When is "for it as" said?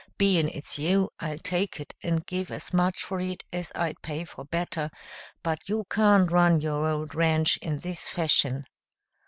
3.03-3.71